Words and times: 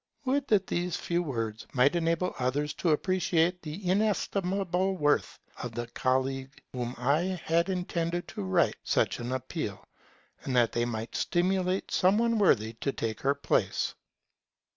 Would 0.25 0.47
that 0.47 0.65
these 0.65 0.95
few 0.95 1.21
words 1.21 1.67
might 1.73 1.95
enable 1.95 2.33
others 2.39 2.73
to 2.73 2.89
appreciate 2.89 3.61
the 3.61 3.87
inestimable 3.87 4.97
worth 4.97 5.37
of 5.61 5.73
the 5.73 5.85
colleague 5.89 6.59
whom 6.73 6.95
I 6.97 7.39
had 7.45 7.69
intended 7.69 8.27
to 8.29 8.41
write 8.41 8.77
such 8.83 9.19
an 9.19 9.31
appeal; 9.31 9.85
and 10.43 10.55
that 10.55 10.71
they 10.71 10.85
might 10.85 11.15
stimulate 11.15 11.91
some 11.91 12.17
one 12.17 12.39
worthy 12.39 12.73
to 12.81 12.91
take 12.91 13.21
her 13.21 13.35
place! 13.35 13.93